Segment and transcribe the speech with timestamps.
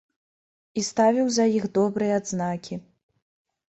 [0.79, 2.85] І ставіў за іх добрыя адзнакі.